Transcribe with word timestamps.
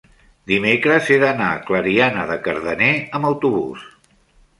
dimecres 0.51 1.09
he 1.11 1.17
d'anar 1.23 1.49
a 1.57 1.59
Clariana 1.67 2.23
de 2.31 2.37
Cardener 2.47 2.89
amb 3.19 3.29
autobús. 3.33 3.85